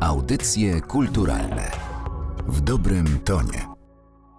[0.00, 1.70] Audycje kulturalne
[2.46, 3.66] w dobrym tonie.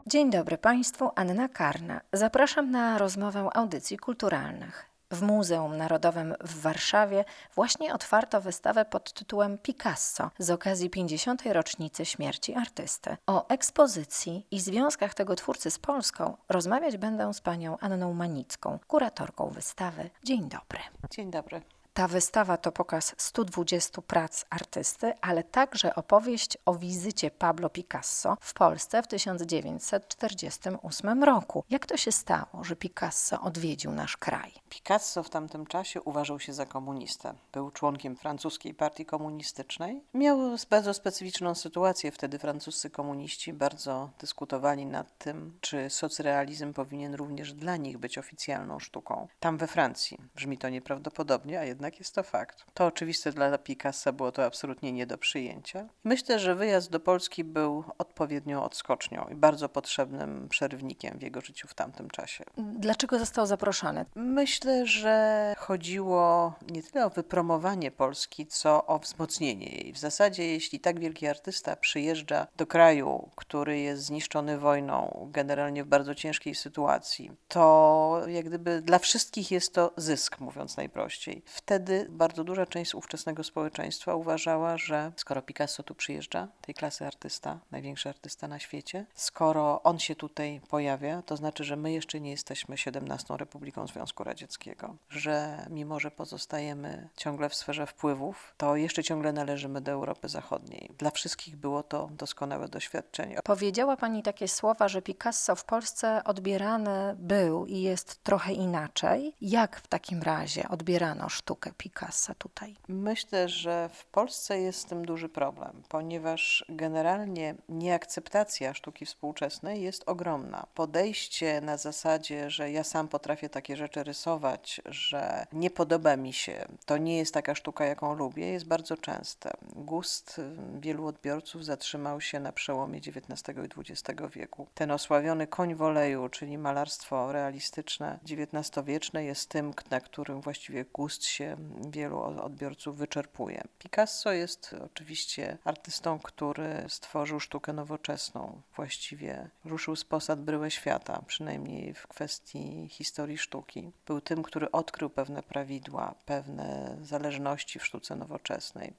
[0.07, 2.01] Dzień dobry Państwu, Anna Karna.
[2.13, 4.85] Zapraszam na rozmowę audycji kulturalnych.
[5.11, 11.41] W Muzeum Narodowym w Warszawie właśnie otwarto wystawę pod tytułem Picasso z okazji 50.
[11.45, 13.17] rocznicy śmierci artysty.
[13.27, 19.49] O ekspozycji i związkach tego twórcy z Polską rozmawiać będę z panią Anną Manicką, kuratorką
[19.49, 20.09] wystawy.
[20.23, 20.79] Dzień dobry.
[21.11, 21.61] Dzień dobry.
[21.93, 28.53] Ta wystawa to pokaz 120 prac artysty, ale także opowieść o wizycie Pablo Picasso w
[28.53, 31.63] Polsce w 1948 roku.
[31.69, 34.51] Jak to się stało, że Picasso odwiedził nasz kraj?
[34.69, 37.33] Picasso w tamtym czasie uważał się za komunistę.
[37.53, 40.03] Był członkiem francuskiej partii komunistycznej.
[40.13, 40.39] Miał
[40.69, 42.11] bardzo specyficzną sytuację.
[42.11, 48.79] Wtedy francuscy komuniści bardzo dyskutowali nad tym, czy socrealizm powinien również dla nich być oficjalną
[48.79, 49.27] sztuką.
[49.39, 50.17] Tam we Francji.
[50.35, 52.65] Brzmi to nieprawdopodobnie, a jednak jednak jest to fakt.
[52.73, 55.87] To oczywiste dla Picassa było to absolutnie nie do przyjęcia.
[56.03, 61.67] Myślę, że wyjazd do Polski był odpowiednią odskocznią i bardzo potrzebnym przerwnikiem w jego życiu
[61.67, 62.43] w tamtym czasie.
[62.57, 64.05] Dlaczego został zaproszony?
[64.15, 69.93] Myślę, że chodziło nie tyle o wypromowanie Polski, co o wzmocnienie jej.
[69.93, 75.87] W zasadzie, jeśli tak wielki artysta przyjeżdża do kraju, który jest zniszczony wojną, generalnie w
[75.87, 81.43] bardzo ciężkiej sytuacji, to jak gdyby dla wszystkich jest to zysk, mówiąc najprościej.
[81.45, 87.05] W wtedy bardzo duża część ówczesnego społeczeństwa uważała, że skoro Picasso tu przyjeżdża, tej klasy
[87.05, 92.19] artysta, największy artysta na świecie, skoro on się tutaj pojawia, to znaczy, że my jeszcze
[92.19, 98.75] nie jesteśmy 17 Republiką Związku Radzieckiego, że mimo, że pozostajemy ciągle w sferze wpływów, to
[98.75, 100.91] jeszcze ciągle należymy do Europy Zachodniej.
[100.97, 103.39] Dla wszystkich było to doskonałe doświadczenie.
[103.43, 109.35] Powiedziała Pani takie słowa, że Picasso w Polsce odbierany był i jest trochę inaczej.
[109.41, 111.60] Jak w takim razie odbierano sztukę?
[111.61, 112.75] Sztukę Picassa tutaj?
[112.87, 120.03] Myślę, że w Polsce jest z tym duży problem, ponieważ generalnie nieakceptacja sztuki współczesnej jest
[120.05, 120.67] ogromna.
[120.75, 126.65] Podejście na zasadzie, że ja sam potrafię takie rzeczy rysować, że nie podoba mi się,
[126.85, 129.51] to nie jest taka sztuka, jaką lubię, jest bardzo częste.
[129.75, 130.41] Gust
[130.79, 134.67] wielu odbiorców zatrzymał się na przełomie XIX i XX wieku.
[134.73, 141.25] Ten osławiony koń w oleju, czyli malarstwo realistyczne XIX-wieczne jest tym, na którym właściwie gust
[141.25, 141.50] się
[141.91, 143.63] wielu odbiorców wyczerpuje.
[143.79, 148.61] Picasso jest oczywiście artystą, który stworzył sztukę nowoczesną.
[148.75, 153.91] Właściwie ruszył z posad bryłę świata, przynajmniej w kwestii historii sztuki.
[154.05, 158.93] Był tym, który odkrył pewne prawidła, pewne zależności w sztuce nowoczesnej.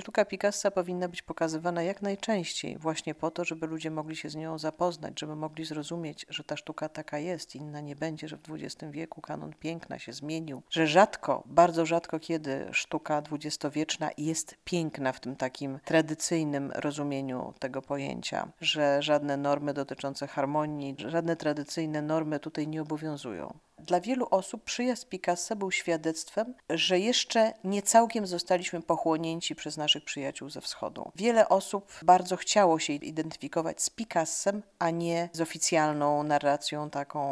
[0.00, 4.36] Sztuka Picassa powinna być pokazywana jak najczęściej, właśnie po to, żeby ludzie mogli się z
[4.36, 8.40] nią zapoznać, żeby mogli zrozumieć, że ta sztuka taka jest, inna nie będzie, że w
[8.50, 15.12] XX wieku kanon piękna się zmienił, że rzadko, bardzo rzadko kiedy sztuka dwudziestowieczna jest piękna
[15.12, 22.40] w tym takim tradycyjnym rozumieniu tego pojęcia, że żadne normy dotyczące harmonii, żadne tradycyjne normy
[22.40, 23.58] tutaj nie obowiązują.
[23.86, 30.04] Dla wielu osób przyjazd Picasso był świadectwem, że jeszcze nie całkiem zostaliśmy pochłonięci przez naszych
[30.04, 31.12] przyjaciół ze wschodu.
[31.16, 37.22] Wiele osób bardzo chciało się identyfikować z Picassem, a nie z oficjalną narracją, taką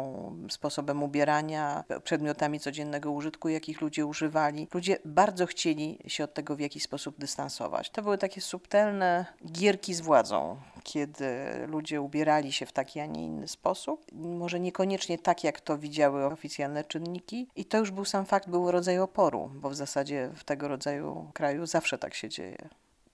[0.49, 4.67] sposobem ubierania, przedmiotami codziennego użytku, jakich ludzie używali.
[4.73, 7.89] Ludzie bardzo chcieli się od tego w jakiś sposób dystansować.
[7.89, 10.57] To były takie subtelne gierki z władzą,
[10.91, 11.25] kiedy
[11.67, 14.05] ludzie ubierali się w taki, a nie inny sposób.
[14.13, 17.47] Może niekoniecznie tak, jak to widziały oficjalne czynniki.
[17.55, 21.31] I to już był sam fakt, był rodzaj oporu, bo w zasadzie w tego rodzaju
[21.33, 22.69] kraju zawsze tak się dzieje.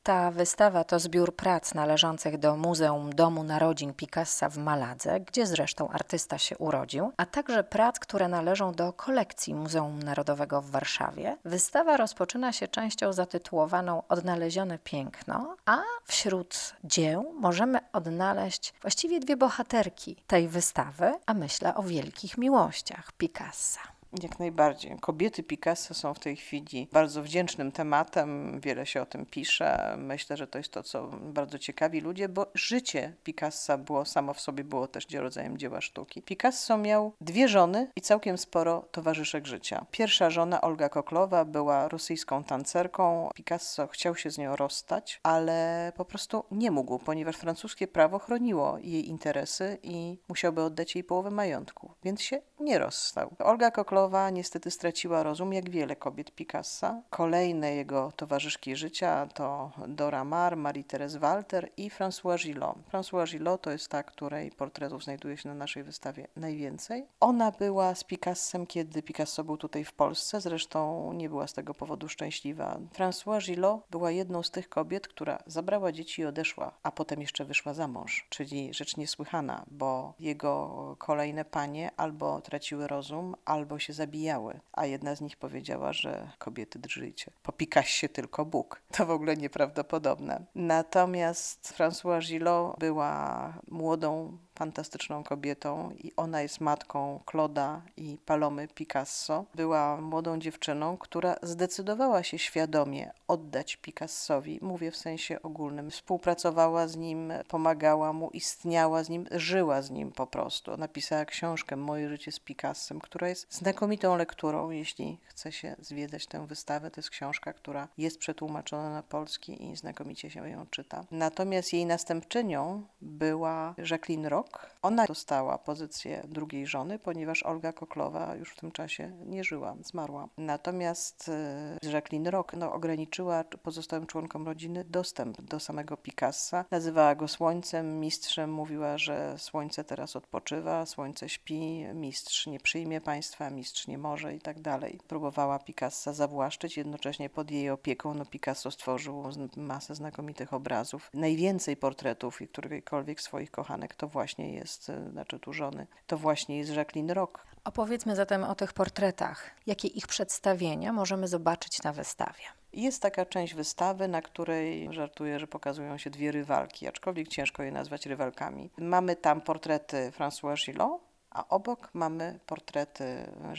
[0.08, 5.90] Ta wystawa to zbiór prac należących do Muzeum Domu Narodzin Picassa w Maladze, gdzie zresztą
[5.90, 11.38] artysta się urodził, a także prac, które należą do kolekcji Muzeum Narodowego w Warszawie.
[11.46, 20.16] Wystawa rozpoczyna się częścią zatytułowaną Odnalezione piękno, a wśród dzieł możemy odnaleźć właściwie dwie bohaterki
[20.28, 23.97] tej wystawy, a myślę o wielkich miłościach Picassa.
[24.24, 24.98] Jak najbardziej.
[25.00, 29.96] Kobiety Picasso są w tej chwili bardzo wdzięcznym tematem, wiele się o tym pisze.
[29.98, 34.40] Myślę, że to jest to, co bardzo ciekawi ludzie, bo życie Picassa było samo w
[34.40, 36.22] sobie było też rodzajem dzieła sztuki.
[36.22, 39.86] Picasso miał dwie żony i całkiem sporo towarzyszek życia.
[39.92, 43.30] Pierwsza żona, Olga Koklowa, była rosyjską tancerką.
[43.36, 48.78] Picasso chciał się z nią rozstać, ale po prostu nie mógł, ponieważ francuskie prawo chroniło
[48.82, 53.36] jej interesy i musiałby oddać jej połowę majątku, więc się nie rozstał.
[53.40, 57.02] Olga Koklowa Niestety straciła rozum, jak wiele kobiet Picassa.
[57.10, 62.76] Kolejne jego towarzyszki życia to Dora Maar, Marie-Thérèse Walter i François Gillot.
[62.92, 67.06] François Gillot to jest ta, której portretów znajduje się na naszej wystawie najwięcej.
[67.20, 71.74] Ona była z Picassem, kiedy Picasso był tutaj w Polsce, zresztą nie była z tego
[71.74, 72.80] powodu szczęśliwa.
[72.94, 77.46] François Gillot była jedną z tych kobiet, która zabrała dzieci i odeszła, a potem jeszcze
[77.46, 83.87] wyszła za mąż, czyli rzecz niesłychana, bo jego kolejne panie albo traciły rozum, albo się
[83.94, 87.32] zabijały, a jedna z nich powiedziała, że kobiety drżyjcie.
[87.44, 88.82] Po Picassie tylko Bóg.
[88.92, 90.46] To w ogóle nieprawdopodobne.
[90.56, 99.46] Natomiast François Gillot była młodą fantastyczną kobietą i ona jest matką Claude'a i Palomy Picasso.
[99.56, 105.92] Była młodą dziewczyną, która zdecydowała się świadomie oddać Picassowi, mówię w sensie ogólnym.
[105.92, 110.78] Współpracowała z nim, pomagała mu, istniała z nim, żyła z nim po prostu.
[110.78, 116.48] Napisała książkę Moje życie z Picassem, która jest znakomitą lekturą, jeśli chce się zwiedzać tę
[116.48, 116.92] wystawę.
[116.92, 121.06] To jest książka, która jest przetłumaczona na polski i znakomicie się ją czyta.
[121.12, 124.70] Natomiast jej następczynią była Jacqueline Rock, rok.
[124.82, 130.28] Ona dostała pozycję drugiej żony, ponieważ Olga Koklowa już w tym czasie nie żyła, zmarła.
[130.38, 136.66] Natomiast e, Jacqueline Rock no, ograniczyła pozostałym członkom rodziny dostęp do samego Picassa.
[136.72, 143.50] Nazywała go słońcem, mistrzem, mówiła, że słońce teraz odpoczywa, słońce śpi, mistrz nie przyjmie państwa,
[143.50, 145.00] mistrz nie może i tak dalej.
[145.08, 149.24] Próbowała Picassa zawłaszczyć, jednocześnie pod jej opieką no, Picasso stworzył
[149.58, 151.10] masę znakomitych obrazów.
[151.14, 156.18] Najwięcej portretów i którejkolwiek swoich kochanek to właśnie właśnie jest, e, znaczy tu żony, to
[156.18, 157.48] właśnie jest Jacqueline Rock.
[157.64, 159.52] Opowiedzmy zatem o tych portretach.
[159.68, 162.44] Jakie ich przedstawienia możemy zobaczyć na wystawie?
[162.74, 167.72] Jest taka część wystawy, na której żartuję, że pokazują się dwie rywalki, aczkolwiek ciężko je
[167.72, 168.70] nazwać rywalkami.
[168.78, 171.02] Mamy tam portrety François Gillot,
[171.38, 173.06] a obok mamy portrety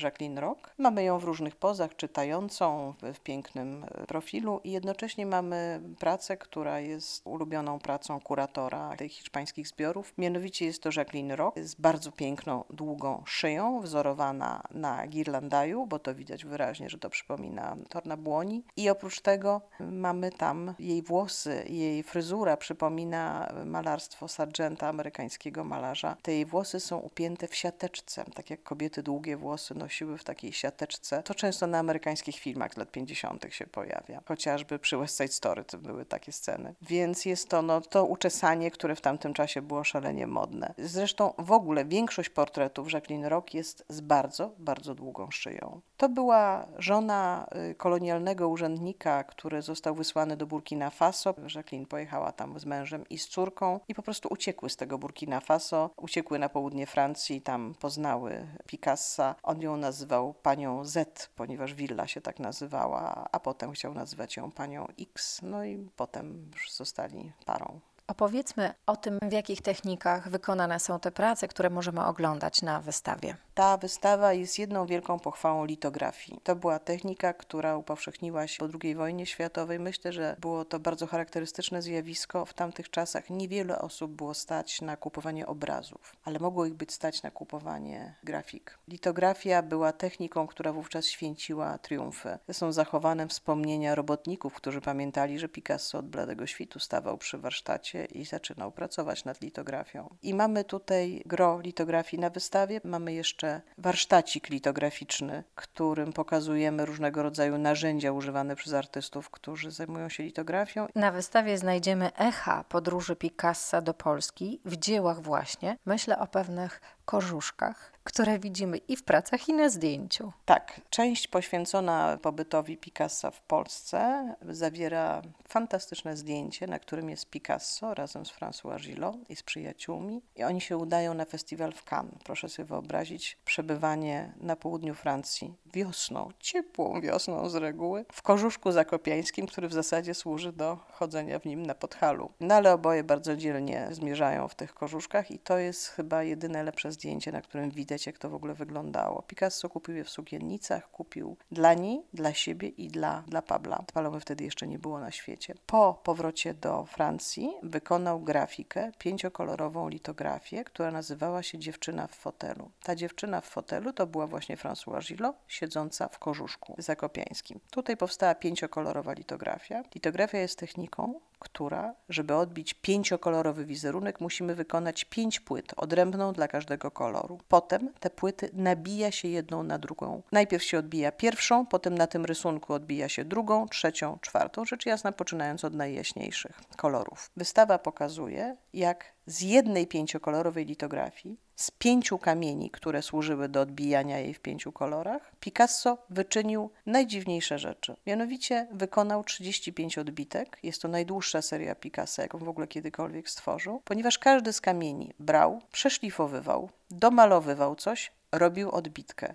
[0.03, 0.71] Jacqueline Rock.
[0.79, 7.27] Mamy ją w różnych pozach, czytającą w pięknym profilu i jednocześnie mamy pracę, która jest
[7.27, 10.13] ulubioną pracą kuratora tych hiszpańskich zbiorów.
[10.19, 16.15] Mianowicie jest to Jacqueline Rock z bardzo piękną, długą szyją, wzorowana na girlandaju, bo to
[16.15, 18.65] widać wyraźnie, że to przypomina torna błoni.
[18.77, 26.17] I oprócz tego mamy tam jej włosy, jej fryzura przypomina malarstwo Sargenta, amerykańskiego malarza.
[26.23, 30.53] Te jej włosy są upięte w siateczce, tak jak kobiety długie włosy nosiły w takiej
[30.53, 31.23] siateczce.
[31.23, 33.47] To często na amerykańskich filmach z lat 50.
[33.51, 34.23] się pojawia.
[34.25, 36.75] Chociażby przy West Side Story to były takie sceny.
[36.83, 40.75] Więc jest to no, to uczesanie, które w tamtym czasie było szalenie modne.
[40.79, 45.81] Zresztą w ogóle większość portretów Jacqueline Rock jest z bardzo, bardzo długą szyją.
[45.97, 51.35] To była żona y, kolonialnego urzędnika, który został wysłany do Burkina Faso.
[51.55, 55.41] Jacqueline pojechała tam z mężem i z córką i po prostu uciekły z tego Burkina
[55.41, 59.35] Faso, uciekły na południe Francji, tam poznały Picassa.
[59.43, 64.51] On ją nazywał panią Z, ponieważ willa się tak nazywała, a potem chciał nazywać ją
[64.51, 67.81] panią X, no i potem już zostali parą.
[68.09, 73.37] Opowiedzmy o tym, w jakich technikach wykonane są te prace, które możemy oglądać na wystawie.
[73.55, 76.41] Ta wystawa jest jedną wielką pochwałą litografii.
[76.43, 79.79] To była technika, która upowszechniła się po II wojnie światowej.
[79.79, 82.45] Myślę, że było to bardzo charakterystyczne zjawisko.
[82.45, 87.23] W tamtych czasach niewiele osób było stać na kupowanie obrazów, ale mogło ich być stać
[87.23, 88.79] na kupowanie grafik.
[88.89, 92.39] Litografia była techniką, która wówczas święciła triumfy.
[92.53, 98.25] Są zachowane wspomnienia robotników, którzy pamiętali, że Picasso od bladego świtu stawał przy warsztacie i
[98.25, 100.17] zaczynał pracować nad litografią.
[100.23, 102.81] I mamy tutaj gro litografii na wystawie.
[102.85, 110.23] Mamy jeszcze warsztacik litograficzny, którym pokazujemy różnego rodzaju narzędzia używane przez artystów, którzy zajmują się
[110.23, 110.87] litografią.
[110.95, 115.77] Na wystawie znajdziemy echa podróży Picassa do Polski w dziełach właśnie.
[115.87, 120.33] Myślę o pewnych korzuszkach, które widzimy i w pracach, i na zdjęciu.
[120.45, 128.27] Tak, część poświęcona pobytowi Picassa w Polsce zawiera fantastyczne zdjęcie, na którym jest Picasso razem
[128.27, 130.23] z François Gillot i z przyjaciółmi.
[130.37, 132.15] I oni się udają na festiwal w Cannes.
[132.25, 139.47] Proszę sobie wyobrazić przebywanie na południu Francji wiosną, ciepłą wiosną z reguły, w korzuszku zakopiańskim,
[139.47, 142.31] który w zasadzie służy do chodzenia w nim na podchalu.
[142.41, 146.93] No ale oboje bardzo dzielnie zmierzają w tych korzuszkach i to jest chyba jedyne lepsze
[146.93, 146.98] zdjęcie,
[147.33, 149.23] na którym widać, jak to w ogóle wyglądało.
[149.23, 153.85] Picasso kupił je w sukiennicach, kupił dla niej, dla siebie i dla, dla Pabla.
[153.95, 155.55] Palomy wtedy jeszcze nie było na świecie.
[155.67, 162.71] Po powrocie do Francji wykonał grafikę, pięciokolorową litografię, która nazywała się Dziewczyna w fotelu.
[162.83, 167.61] Ta dziewczyna w fotelu to była właśnie François Gillot, siedząca w korzuszku zakopiańskim.
[167.71, 169.83] Tutaj powstała pięciokolorowa litografia.
[169.95, 176.91] Litografia jest techniką, która, żeby odbić pięciokolorowy wizerunek, musimy wykonać pięć płyt, odrębną dla każdego
[176.91, 177.39] koloru.
[177.49, 180.23] Potem te płyty nabija się jedną na drugą.
[180.33, 185.13] Najpierw się odbija pierwszą, potem na tym rysunku odbija się drugą, trzecią, czwartą, rzecz jasna
[185.13, 187.31] poczynając od najjaśniejszych kolorów.
[187.37, 194.35] Wystawa pokazuje, jak z jednej pięciokolorowej litografii, z pięciu kamieni, które służyły do odbijania jej
[194.35, 197.97] w pięciu kolorach, Picasso wyczynił najdziwniejsze rzeczy.
[198.07, 200.59] Mianowicie wykonał 35 odbitek.
[200.63, 205.63] Jest to najdłuższa seria Picasso, jaką w ogóle kiedykolwiek stworzył, ponieważ każdy z kamieni brał,
[205.73, 209.35] przeszlifowywał, domalowywał coś, robił odbitkę.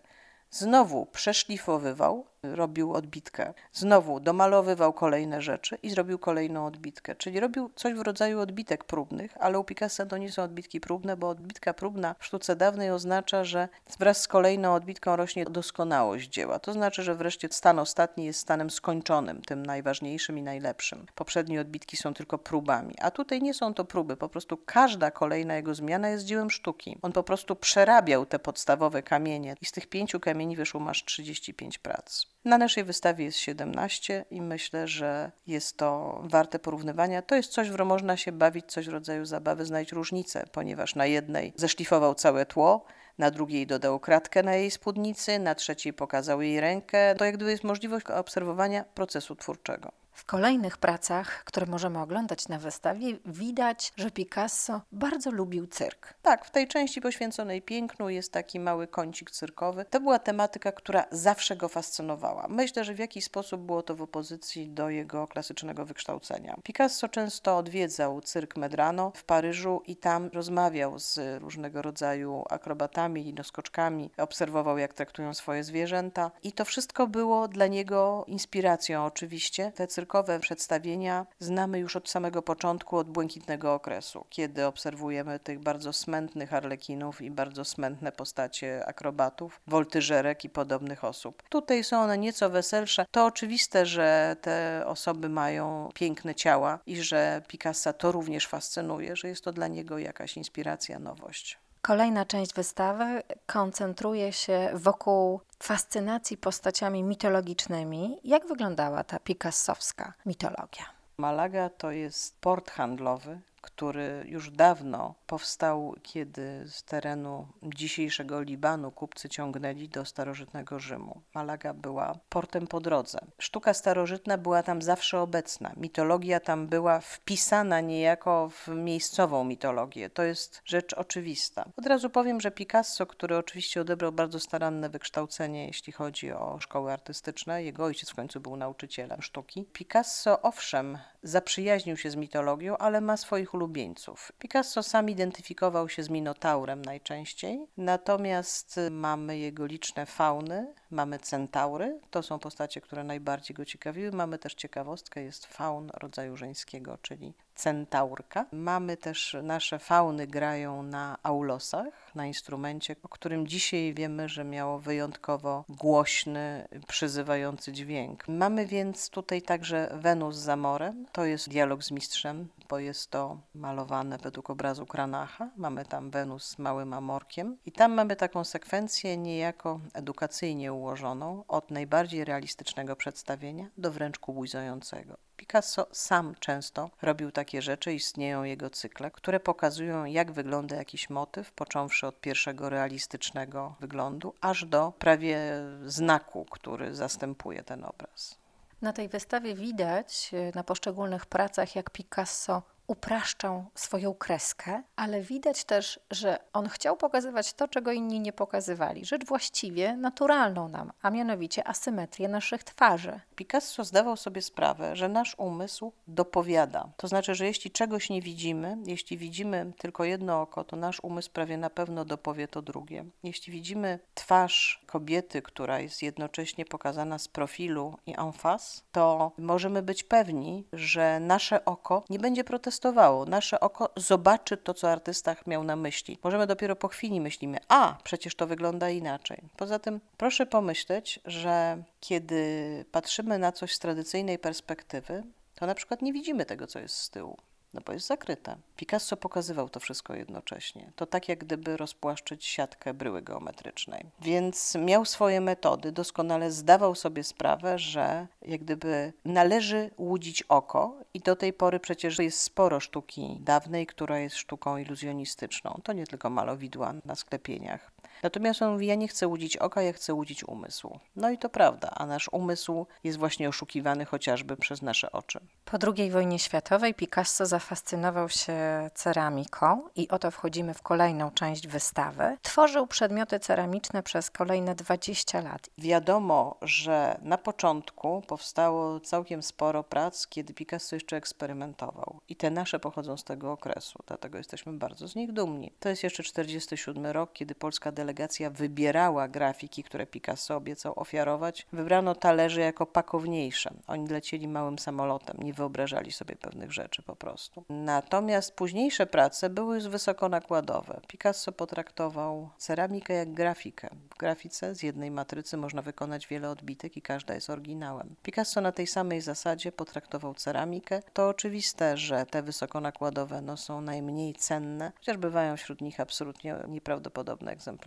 [0.50, 3.54] Znowu przeszlifowywał, robił odbitkę.
[3.74, 7.16] Znowu domalowywał kolejne rzeczy i zrobił kolejną odbitkę.
[7.16, 11.18] Czyli robił coś w rodzaju odbitek próbnych, ale u Picassa to nie są odbitki próbne,
[11.18, 13.70] bo odbitka próbna w sztuce dawnej oznacza, że
[14.00, 16.60] wraz z kolejną odbitką rośnie doskonałość dzieła.
[16.60, 21.06] To znaczy, że wreszcie stan ostatni jest stanem skończonym, tym najważniejszym i najlepszym.
[21.16, 25.56] Poprzednie odbitki są tylko próbami, a tutaj nie są to próby, po prostu każda kolejna
[25.56, 26.98] jego zmiana jest dziełem sztuki.
[27.02, 31.78] On po prostu przerabiał te podstawowe kamienie i z tych pięciu kamieni wyszło masz 35
[31.78, 32.33] prac.
[32.46, 37.22] Na naszej wystawie jest 17 i myślę, że jest to warte porównywania.
[37.22, 40.96] To jest coś, w czym można się bawić, coś w rodzaju zabawy, znaleźć różnicę, ponieważ
[40.96, 42.86] na jednej zeszlifował całe tło,
[43.18, 47.16] na drugiej dodał kratkę na jej spódnicy, na trzeciej pokazał jej rękę.
[47.16, 50.03] To jak gdyby jest możliwość obserwowania procesu twórczego.
[50.14, 56.14] W kolejnych pracach, które możemy oglądać na wystawie, widać, że Picasso bardzo lubił cyrk.
[56.22, 59.86] Tak, w tej części poświęconej pięknu jest taki mały kącik cyrkowy.
[59.90, 62.48] To była tematyka, która zawsze go fascynowała.
[62.50, 66.58] Myślę, że w jakiś sposób było to w opozycji do jego klasycznego wykształcenia.
[66.64, 74.12] Picasso często odwiedzał cyrk Medrano w Paryżu i tam rozmawiał z różnego rodzaju akrobatami, linoskoczkami,
[74.18, 79.72] obserwował, jak traktują swoje zwierzęta i to wszystko było dla niego inspiracją oczywiście.
[79.76, 85.94] Te cyrkowe przedstawienia znamy już od samego początku, od błękitnego okresu, kiedy obserwujemy tych bardzo
[85.94, 91.44] smętnych arlekinów i bardzo smętne postacie akrobatów, woltyżerek i podobnych osób.
[91.50, 93.06] Tutaj są one nieco weselsze.
[93.12, 99.28] To oczywiste, że te osoby mają piękne ciała i że Picassa to również fascynuje, że
[99.28, 101.60] jest to dla niego jakaś inspiracja, nowość.
[101.82, 108.20] Kolejna część wystawy koncentruje się wokół fascynacji postaciami mitologicznymi.
[108.24, 110.86] Jak wyglądała ta picassowska mitologia?
[111.18, 119.30] Malaga to jest port handlowy, który już dawno powstał, kiedy z terenu dzisiejszego Libanu kupcy
[119.30, 121.22] ciągnęli do starożytnego Rzymu.
[121.34, 123.20] Malaga była portem po drodze.
[123.40, 125.72] Sztuka starożytna była tam zawsze obecna.
[125.78, 130.10] Mitologia tam była wpisana niejako w miejscową mitologię.
[130.10, 131.66] To jest rzecz oczywista.
[131.78, 136.94] Od razu powiem, że Picasso, który oczywiście odebrał bardzo staranne wykształcenie, jeśli chodzi o szkoły
[136.94, 139.66] artystyczne, jego ojciec w końcu był nauczycielem sztuki.
[139.74, 144.32] Picasso, owszem, zaprzyjaźnił się z mitologią, ale ma swoich ulubieńców.
[144.40, 152.24] Picasso sam identyfikował się z Minotaurem najczęściej, natomiast mamy jego liczne fauny, mamy centaury, to
[152.24, 154.12] są postacie, które najbardziej go ciekawiły.
[154.12, 158.46] Mamy też ciekawostkę, jest faun rodzaju żeńskiego, czyli centaurka.
[158.52, 164.80] Mamy też nasze fauny grają na aulosach, na instrumencie, o którym dzisiaj wiemy, że miało
[164.80, 168.28] wyjątkowo głośny, przyzywający dźwięk.
[168.28, 173.38] Mamy więc tutaj także Wenus z Amorem, to jest dialog z mistrzem, bo jest to
[173.56, 175.50] malowane według obrazu Kranacha.
[175.58, 181.72] Mamy tam Wenus z małym Amorkiem i tam mamy taką sekwencję niejako edukacyjnie ułożoną od
[181.72, 185.18] najbardziej realistycznego przedstawienia do wręcz kubujzującego.
[185.38, 191.52] Picasso sam często robił takie rzeczy, istnieją jego cykle, które pokazują, jak wygląda jakiś motyw,
[191.52, 195.40] począwszy od pierwszego realistycznego wyglądu, aż do prawie
[195.86, 198.38] znaku, który zastępuje ten obraz.
[198.82, 205.66] Na tej wystawie widać e, na poszczególnych pracach, jak Picasso upraszczał swoją kreskę, ale widać
[205.66, 209.06] też, że on chciał pokazywać to, czego inni nie pokazywali.
[209.06, 213.20] Rzecz właściwie naturalną nam, a mianowicie asymetrię naszych twarzy.
[213.36, 216.90] Picasso zdawał sobie sprawę, że nasz umysł dopowiada.
[216.98, 221.32] To znaczy, że jeśli czegoś nie widzimy, jeśli widzimy tylko jedno oko, to nasz umysł
[221.32, 223.06] prawie na pewno dopowie to drugie.
[223.24, 229.82] Jeśli widzimy twarz kobiety, która jest jednocześnie pokazana z profilu i en face, to możemy
[229.82, 232.83] być pewni, że nasze oko nie będzie protestowało.
[233.28, 236.18] Nasze oko zobaczy to, co artysta miał na myśli.
[236.24, 239.42] Możemy dopiero po chwili myślimy, a przecież to wygląda inaczej.
[239.58, 245.24] Poza tym proszę pomyśleć, że kiedy patrzymy na coś z tradycyjnej perspektywy,
[245.56, 247.38] to na przykład nie widzimy tego, co jest z tyłu.
[247.74, 248.56] No bo jest zakryte.
[248.76, 250.92] Picasso pokazywał to wszystko jednocześnie.
[250.96, 254.06] To tak jak gdyby rozpłaszczyć siatkę bryły geometrycznej.
[254.22, 261.20] Więc miał swoje metody, doskonale zdawał sobie sprawę, że jak gdyby należy łudzić oko i
[261.20, 265.80] do tej pory przecież jest sporo sztuki dawnej, która jest sztuką iluzjonistyczną.
[265.84, 267.93] To nie tylko malowidła na sklepieniach.
[268.24, 271.00] Natomiast on mówi, ja nie chcę łudzić oka, ja chcę łudzić umysłu.
[271.16, 275.40] No i to prawda, a nasz umysł jest właśnie oszukiwany chociażby przez nasze oczy.
[275.66, 282.38] Po II wojnie światowej Picasso zafascynował się ceramiką i oto wchodzimy w kolejną część wystawy.
[282.42, 285.70] Tworzył przedmioty ceramiczne przez kolejne 20 lat.
[285.78, 292.20] Wiadomo, że na początku powstało całkiem sporo prac, kiedy Picasso jeszcze eksperymentował.
[292.30, 295.72] I te nasze pochodzą z tego okresu, dlatego jesteśmy bardzo z nich dumni.
[295.80, 301.68] To jest jeszcze 47 rok, kiedy polska delegacja wybierała grafiki, które Picasso obiecał ofiarować.
[301.74, 303.74] Wybrano talerze jako pakowniejsze.
[303.88, 307.64] Oni lecieli małym samolotem, nie wyobrażali sobie pewnych rzeczy po prostu.
[307.70, 311.02] Natomiast późniejsze prace były już wysokonakładowe.
[311.08, 313.90] Picasso potraktował ceramikę jak grafikę.
[314.10, 318.16] W grafice z jednej matrycy można wykonać wiele odbitek i każda jest oryginałem.
[318.24, 321.02] Picasso na tej samej zasadzie potraktował ceramikę.
[321.14, 327.52] To oczywiste, że te wysokonakładowe no, są najmniej cenne, chociaż bywają wśród nich absolutnie nieprawdopodobne
[327.52, 327.83] egzemplarze.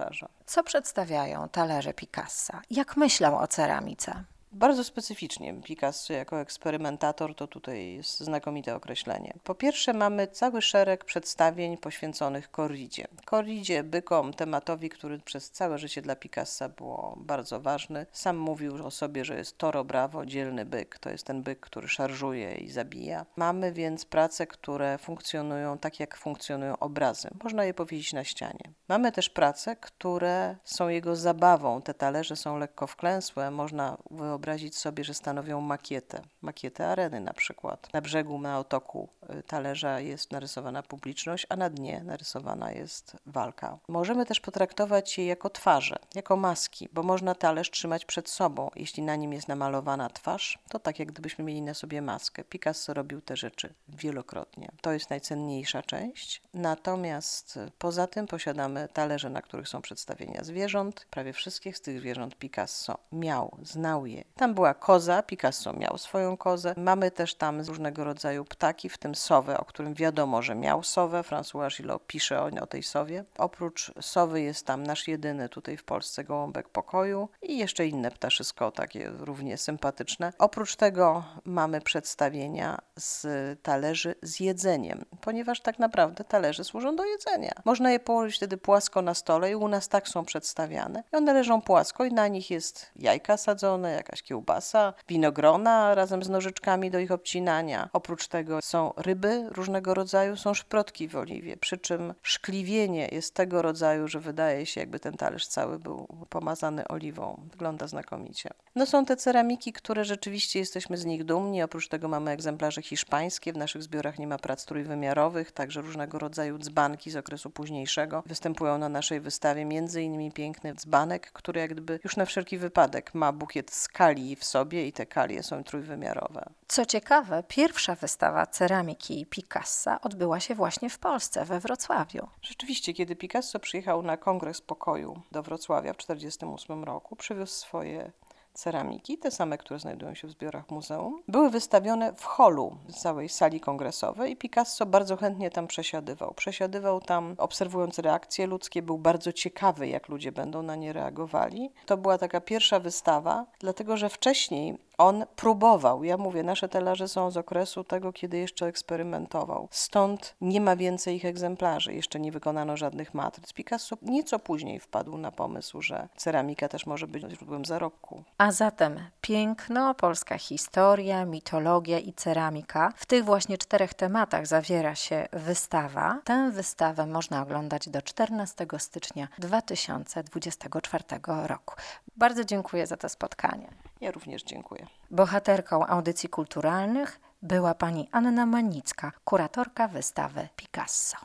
[0.46, 2.62] Co przedstawiają talerze Picassa?
[2.70, 4.24] Jak myślą o ceramice?
[4.58, 9.34] Bardzo specyficznie Picasso jako eksperymentator to tutaj jest znakomite określenie.
[9.44, 13.06] Po pierwsze mamy cały szereg przedstawień poświęconych korridzie.
[13.24, 18.06] Korridzie, bykom, tematowi, który przez całe życie dla Picassa było bardzo ważny.
[18.12, 20.98] Sam mówił o sobie, że jest Toro Bravo, dzielny byk.
[20.98, 23.26] To jest ten byk, który szarżuje i zabija.
[23.36, 27.28] Mamy więc prace, które funkcjonują tak, jak funkcjonują obrazy.
[27.44, 28.72] Można je powiedzieć na ścianie.
[28.88, 31.82] Mamy też prace, które są jego zabawą.
[31.82, 33.50] Te talerze są lekko wklęsłe.
[33.50, 37.88] Można wyobrazić wyobrazić sobie, że stanowią makietę, makietę areny na przykład.
[37.92, 39.08] Na brzegu, na otoku
[39.46, 43.78] talerza jest narysowana publiczność, a na dnie narysowana jest walka.
[43.88, 48.70] Możemy też potraktować je jako twarze, jako maski, bo można talerz trzymać przed sobą.
[48.76, 52.44] Jeśli na nim jest namalowana twarz, to tak jak gdybyśmy mieli na sobie maskę.
[52.44, 54.68] Picasso robił te rzeczy wielokrotnie.
[54.80, 56.42] To jest najcenniejsza część.
[56.54, 61.06] Natomiast y, poza tym posiadamy talerze, na których są przedstawienia zwierząt.
[61.10, 66.36] Prawie wszystkich z tych zwierząt Picasso miał, znał je, tam była koza, Picasso miał swoją
[66.36, 66.74] kozę.
[66.76, 71.20] Mamy też tam różnego rodzaju ptaki, w tym sowę, o którym wiadomo, że miał sowę.
[71.20, 73.24] François Gillot pisze o, o tej sowie.
[73.38, 78.70] Oprócz sowy jest tam nasz jedyny tutaj w Polsce gołąbek pokoju i jeszcze inne ptaszysko,
[78.70, 80.32] takie równie sympatyczne.
[80.38, 83.26] Oprócz tego mamy przedstawienia z
[83.62, 87.52] talerzy z jedzeniem, ponieważ tak naprawdę talerze służą do jedzenia.
[87.64, 91.02] Można je położyć wtedy płasko na stole i u nas tak są przedstawiane.
[91.12, 96.28] I one leżą płasko i na nich jest jajka sadzone, jakaś kiełbasa, winogrona razem z
[96.28, 97.88] nożyczkami do ich obcinania.
[97.92, 103.62] Oprócz tego są ryby różnego rodzaju, są szprotki w oliwie, przy czym szkliwienie jest tego
[103.62, 107.40] rodzaju, że wydaje się jakby ten talerz cały był pomazany oliwą.
[107.50, 108.50] Wygląda znakomicie.
[108.74, 111.62] No są te ceramiki, które rzeczywiście jesteśmy z nich dumni.
[111.62, 113.52] Oprócz tego mamy egzemplarze hiszpańskie.
[113.52, 118.78] W naszych zbiorach nie ma prac trójwymiarowych, także różnego rodzaju dzbanki z okresu późniejszego występują
[118.78, 119.64] na naszej wystawie.
[119.64, 124.44] Między innymi piękny dzbanek, który jak gdyby już na wszelki wypadek ma bukiet skali w
[124.44, 126.50] sobie i te kalie są trójwymiarowe.
[126.68, 132.28] Co ciekawe, pierwsza wystawa ceramiki Picassa odbyła się właśnie w Polsce, we Wrocławiu.
[132.42, 138.12] Rzeczywiście, kiedy Picasso przyjechał na Kongres Pokoju do Wrocławia w 1948 roku, przywiózł swoje
[138.56, 143.60] ceramiki, te same, które znajdują się w zbiorach muzeum, były wystawione w holu całej sali
[143.60, 146.34] kongresowej i Picasso bardzo chętnie tam przesiadywał.
[146.34, 151.70] Przesiadywał tam, obserwując reakcje ludzkie, był bardzo ciekawy, jak ludzie będą na nie reagowali.
[151.86, 156.04] To była taka pierwsza wystawa, dlatego że wcześniej on próbował.
[156.04, 159.68] Ja mówię, nasze telarze są z okresu tego, kiedy jeszcze eksperymentował.
[159.70, 161.94] Stąd nie ma więcej ich egzemplarzy.
[161.94, 163.52] Jeszcze nie wykonano żadnych matryc.
[163.52, 168.22] Picasso nieco później wpadł na pomysł, że ceramika też może być źródłem zarobku.
[168.38, 172.92] A zatem piękno, polska historia, mitologia i ceramika.
[172.96, 176.20] W tych właśnie czterech tematach zawiera się wystawa.
[176.24, 181.04] Tę wystawę można oglądać do 14 stycznia 2024
[181.46, 181.74] roku.
[182.16, 183.85] Bardzo dziękuję za to spotkanie.
[184.00, 184.86] Ja również dziękuję.
[185.10, 191.16] Bohaterką audycji kulturalnych była pani Anna Manicka, kuratorka wystawy Picasso.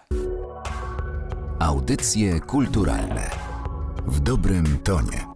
[1.60, 3.30] Audycje kulturalne
[4.06, 5.31] w dobrym tonie.